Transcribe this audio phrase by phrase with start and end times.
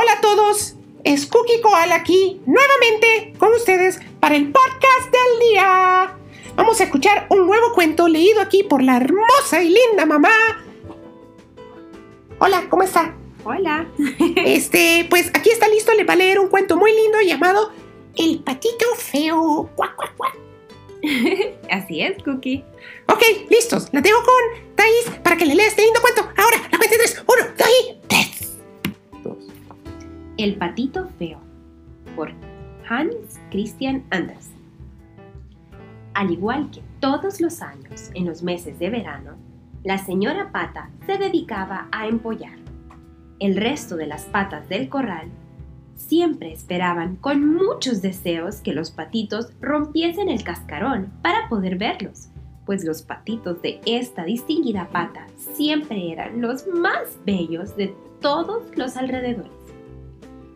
[0.00, 6.16] Hola a todos, es Cookie Koala aquí nuevamente con ustedes para el podcast del día.
[6.56, 10.32] Vamos a escuchar un nuevo cuento leído aquí por la hermosa y linda mamá.
[12.38, 13.14] Hola, ¿cómo está?
[13.44, 13.86] Hola.
[14.36, 17.70] Este, pues aquí está listo, le va a leer un cuento muy lindo llamado
[18.16, 19.68] El patito feo.
[19.76, 20.34] Cuac, cuac, cuac.
[21.70, 22.64] Así es, Cookie.
[23.06, 23.88] Ok, listos.
[23.92, 26.22] La tengo con Thais para que le lea este lindo cuento.
[26.38, 27.22] Ahora, la cuenta de tres.
[27.26, 27.99] Uno, dos.
[30.42, 31.38] El patito feo.
[32.16, 32.32] Por
[32.88, 34.56] Hans Christian Andersen.
[36.14, 39.32] Al igual que todos los años en los meses de verano,
[39.84, 42.56] la señora pata se dedicaba a empollar.
[43.38, 45.28] El resto de las patas del corral
[45.94, 52.30] siempre esperaban con muchos deseos que los patitos rompiesen el cascarón para poder verlos,
[52.64, 58.96] pues los patitos de esta distinguida pata siempre eran los más bellos de todos los
[58.96, 59.59] alrededores.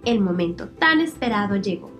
[0.05, 1.91] El momento tan esperado llegó,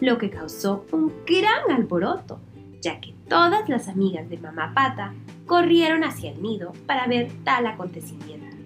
[0.00, 2.38] lo que causó un gran alboroto,
[2.80, 5.12] ya que todas las amigas de mamá pata
[5.44, 8.56] corrieron hacia el nido para ver tal acontecimiento.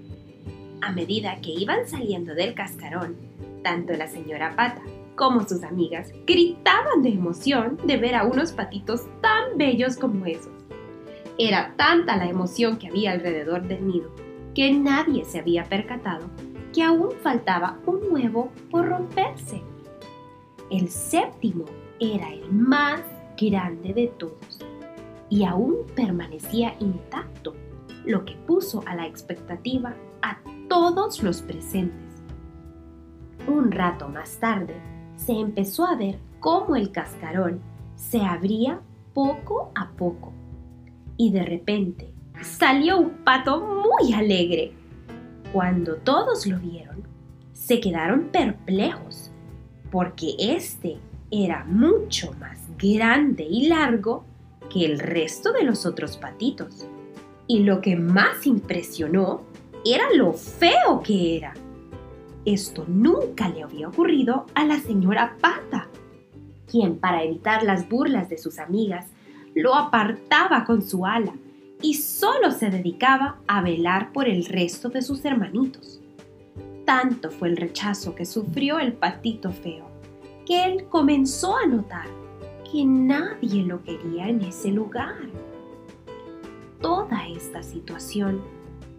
[0.83, 3.17] A medida que iban saliendo del cascarón,
[3.63, 4.83] tanto la señora Pata
[5.15, 10.53] como sus amigas gritaban de emoción de ver a unos patitos tan bellos como esos.
[11.39, 14.11] Era tanta la emoción que había alrededor del nido
[14.55, 16.29] que nadie se había percatado
[16.77, 19.63] que aún faltaba un huevo por romperse.
[20.71, 21.65] El séptimo
[21.99, 23.01] era el más
[23.35, 24.59] grande de todos
[25.31, 27.55] y aún permanecía intacto,
[28.05, 30.37] lo que puso a la expectativa a
[30.69, 32.23] todos los presentes.
[33.49, 34.75] Un rato más tarde,
[35.17, 37.63] se empezó a ver cómo el cascarón
[37.95, 38.83] se abría
[39.15, 40.31] poco a poco.
[41.17, 44.75] Y de repente salió un pato muy alegre.
[45.57, 47.03] Cuando todos lo vieron,
[47.55, 49.31] se quedaron perplejos,
[49.91, 50.99] porque este
[51.31, 54.27] era mucho más grande y largo
[54.69, 56.87] que el resto de los otros patitos.
[57.47, 59.45] Y lo que más impresionó
[59.83, 61.55] era lo feo que era.
[62.45, 65.89] Esto nunca le había ocurrido a la señora Pata,
[66.71, 69.07] quien para evitar las burlas de sus amigas
[69.55, 71.33] lo apartaba con su ala
[71.83, 76.01] y solo se dedicaba a velar por el resto de sus hermanitos.
[76.85, 79.87] Tanto fue el rechazo que sufrió el patito feo,
[80.47, 82.07] que él comenzó a notar
[82.71, 85.17] que nadie lo quería en ese lugar.
[86.81, 88.41] Toda esta situación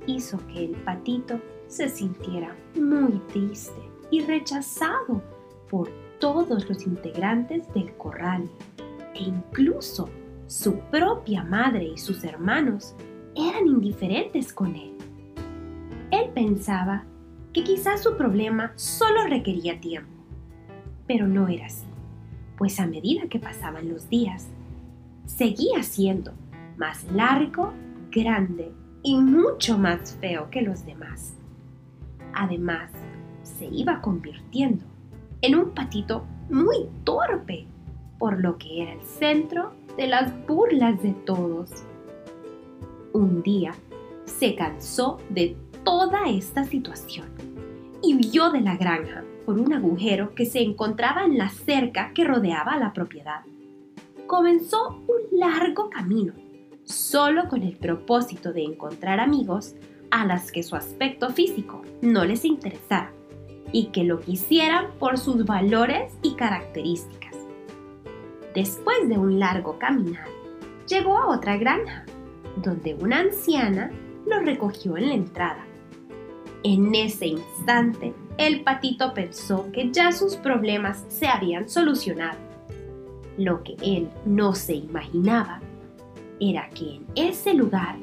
[0.05, 5.21] hizo que el patito se sintiera muy triste y rechazado
[5.69, 5.89] por
[6.19, 8.49] todos los integrantes del corral
[9.13, 10.09] e incluso
[10.47, 12.95] su propia madre y sus hermanos
[13.35, 14.93] eran indiferentes con él.
[16.09, 17.03] Él pensaba
[17.53, 20.23] que quizás su problema solo requería tiempo,
[21.05, 21.85] pero no era así,
[22.57, 24.47] pues a medida que pasaban los días,
[25.25, 26.31] seguía siendo
[26.77, 27.73] más largo,
[28.09, 28.71] grande
[29.03, 31.33] y mucho más feo que los demás.
[32.33, 32.91] Además,
[33.43, 34.85] se iba convirtiendo
[35.41, 37.67] en un patito muy torpe,
[38.17, 41.71] por lo que era el centro de las burlas de todos.
[43.13, 43.73] Un día
[44.25, 47.27] se cansó de toda esta situación
[48.03, 52.25] y huyó de la granja por un agujero que se encontraba en la cerca que
[52.25, 53.41] rodeaba la propiedad.
[54.27, 56.33] Comenzó un largo camino,
[56.83, 59.75] solo con el propósito de encontrar amigos
[60.11, 63.11] a las que su aspecto físico no les interesara
[63.71, 67.26] y que lo quisieran por sus valores y características.
[68.57, 70.25] Después de un largo caminar,
[70.87, 72.05] llegó a otra granja,
[72.63, 73.91] donde una anciana
[74.25, 75.63] lo recogió en la entrada.
[76.63, 82.39] En ese instante, el patito pensó que ya sus problemas se habían solucionado.
[83.37, 85.59] Lo que él no se imaginaba
[86.39, 87.95] era que en ese lugar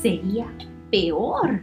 [0.00, 0.46] sería
[0.92, 1.62] peor.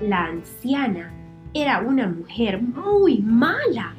[0.00, 1.14] La anciana
[1.54, 3.94] era una mujer muy mala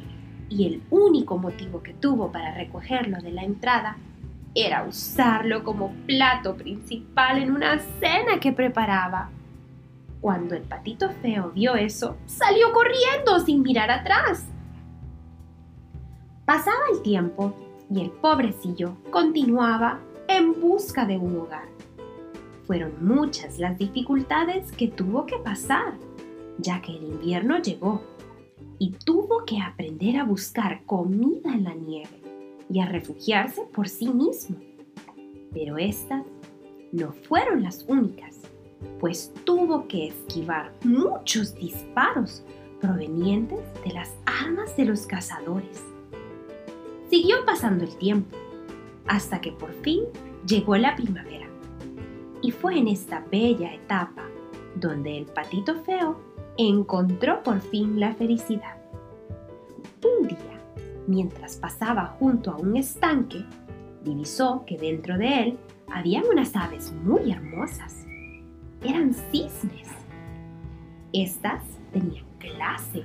[0.49, 3.97] y el único motivo que tuvo para recogerlo de la entrada
[4.55, 9.29] era usarlo como plato principal en una cena que preparaba.
[10.21, 14.45] Cuando el patito feo vio eso, salió corriendo sin mirar atrás.
[16.45, 17.53] Pasaba el tiempo
[17.89, 21.67] y el pobrecillo continuaba en busca de un hogar.
[22.65, 25.93] Fueron muchas las dificultades que tuvo que pasar,
[26.57, 28.01] ya que el invierno llegó
[28.79, 32.21] y tuvo que aprender a buscar comida en la nieve
[32.69, 34.57] y a refugiarse por sí mismo.
[35.53, 36.25] Pero estas
[36.91, 38.41] no fueron las únicas,
[38.99, 42.43] pues tuvo que esquivar muchos disparos
[42.79, 45.83] provenientes de las armas de los cazadores.
[47.09, 48.37] Siguió pasando el tiempo,
[49.07, 50.03] hasta que por fin
[50.45, 51.47] llegó la primavera.
[52.41, 54.23] Y fue en esta bella etapa
[54.75, 56.26] donde el patito feo
[56.57, 58.77] encontró por fin la felicidad.
[60.03, 60.61] Un día,
[61.07, 63.43] mientras pasaba junto a un estanque,
[64.03, 65.59] divisó que dentro de él
[65.91, 68.05] había unas aves muy hermosas.
[68.83, 69.87] Eran cisnes.
[71.13, 73.03] Estas tenían clase,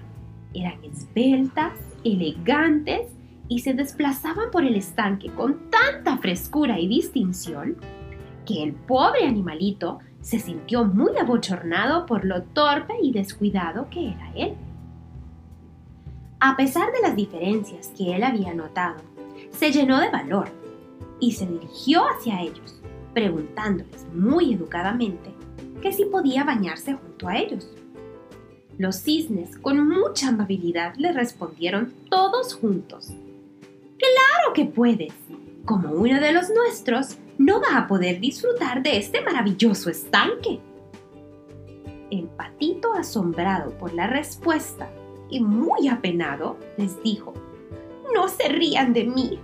[0.55, 1.73] eran esbeltas,
[2.05, 3.09] elegantes
[3.49, 7.77] y se desplazaban por el estanque con tanta frescura y distinción
[8.47, 14.33] que el pobre animalito se sintió muy abochornado por lo torpe y descuidado que era
[14.35, 14.55] él.
[16.41, 18.97] A pesar de las diferencias que él había notado,
[19.51, 20.49] se llenó de valor
[21.21, 22.81] y se dirigió hacia ellos,
[23.13, 25.33] preguntándoles muy educadamente
[25.81, 27.69] que si podía bañarse junto a ellos.
[28.79, 33.09] Los cisnes, con mucha amabilidad, le respondieron todos juntos.
[33.99, 35.13] Claro que puedes.
[35.65, 40.61] Como uno de los nuestros, no va a poder disfrutar de este maravilloso estanque.
[42.11, 44.91] El patito, asombrado por la respuesta
[45.31, 47.33] y muy apenado, les dijo,
[48.15, 49.39] No se rían de mí.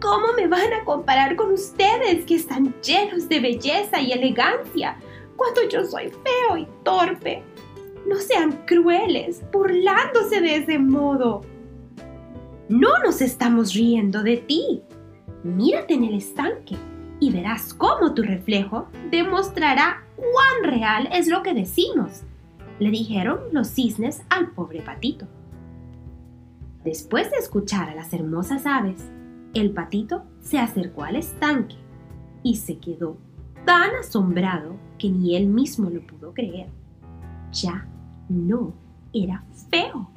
[0.00, 4.96] ¿Cómo me van a comparar con ustedes que están llenos de belleza y elegancia
[5.36, 7.42] cuando yo soy feo y torpe?
[8.06, 11.42] No sean crueles, burlándose de ese modo.
[12.68, 14.82] No nos estamos riendo de ti.
[15.44, 16.76] Mírate en el estanque
[17.22, 22.22] y verás cómo tu reflejo demostrará cuán real es lo que decimos,
[22.80, 25.28] le dijeron los cisnes al pobre patito.
[26.82, 29.08] Después de escuchar a las hermosas aves,
[29.54, 31.76] el patito se acercó al estanque
[32.42, 33.18] y se quedó
[33.64, 36.70] tan asombrado que ni él mismo lo pudo creer.
[37.52, 37.86] Ya
[38.28, 38.74] no
[39.12, 40.11] era feo.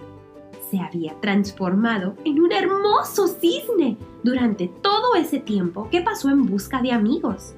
[0.75, 6.81] Se había transformado en un hermoso cisne durante todo ese tiempo que pasó en busca
[6.81, 7.54] de amigos.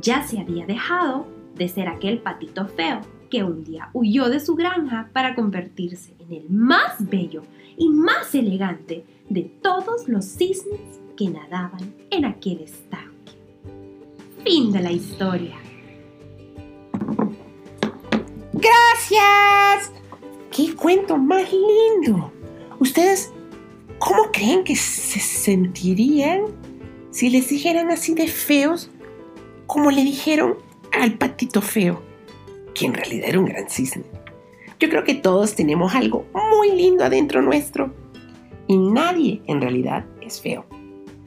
[0.00, 1.26] Ya se había dejado
[1.56, 3.00] de ser aquel patito feo
[3.30, 7.42] que un día huyó de su granja para convertirse en el más bello
[7.76, 13.32] y más elegante de todos los cisnes que nadaban en aquel estanque.
[14.44, 15.56] Fin de la historia.
[18.52, 19.92] Gracias.
[20.52, 22.35] ¡Qué cuento más lindo!
[22.78, 23.32] ¿Ustedes
[23.98, 26.42] cómo creen que se sentirían
[27.10, 28.90] si les dijeran así de feos
[29.66, 30.56] como le dijeron
[30.92, 32.02] al patito feo,
[32.74, 34.04] que en realidad era un gran cisne?
[34.78, 37.94] Yo creo que todos tenemos algo muy lindo adentro nuestro
[38.66, 40.66] y nadie en realidad es feo.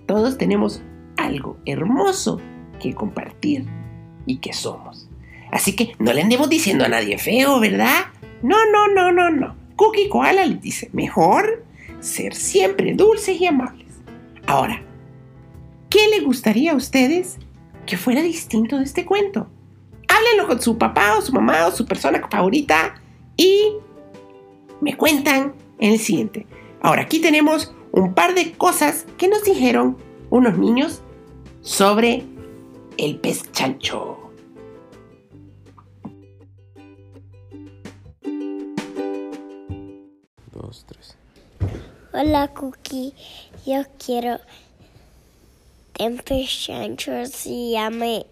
[0.05, 0.83] Todos tenemos
[1.17, 2.39] algo hermoso
[2.79, 3.65] que compartir
[4.25, 5.09] y que somos.
[5.51, 8.05] Así que no le andemos diciendo a nadie feo, ¿verdad?
[8.43, 9.58] No, no, no, no, no.
[9.79, 11.63] Cookie Koala les dice, mejor
[12.01, 13.87] ser siempre dulces y amables.
[14.45, 14.83] Ahora,
[15.89, 17.37] ¿qué le gustaría a ustedes
[17.85, 19.47] que fuera distinto de este cuento?
[20.09, 23.01] Háblenlo con su papá o su mamá o su persona favorita
[23.37, 23.71] y
[24.81, 26.45] me cuentan en el siguiente.
[26.81, 29.95] Ahora, aquí tenemos un par de cosas que nos dijeron
[30.29, 31.03] unos niños
[31.61, 32.25] sobre
[32.97, 34.18] el pez chancho.
[42.11, 43.13] Hola Cookie,
[43.65, 44.39] yo quiero
[45.99, 48.23] un pez chancho se llama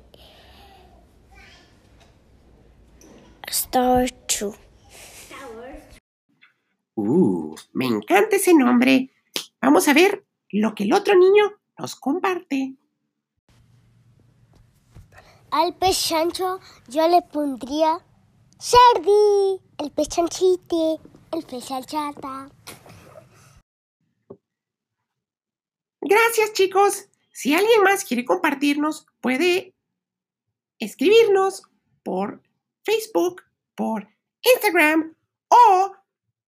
[3.47, 4.55] Star True.
[6.95, 9.11] Uh, me encanta ese nombre.
[9.61, 12.75] Vamos a ver lo que el otro niño nos comparte.
[15.51, 17.99] Al pez chancho yo le pondría
[18.57, 20.99] Serdi, el pez chanchite,
[21.31, 22.49] el pez chanchata.
[26.01, 27.09] Gracias chicos.
[27.31, 29.75] Si alguien más quiere compartirnos, puede
[30.79, 31.63] escribirnos
[32.03, 32.41] por
[32.83, 33.43] Facebook,
[33.75, 34.07] por
[34.41, 35.15] Instagram
[35.49, 35.95] o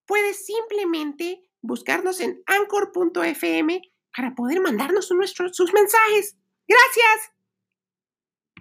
[0.06, 3.82] puede simplemente buscarnos en anchor.fm
[4.16, 6.38] para poder mandarnos sus mensajes.
[6.68, 7.39] Gracias.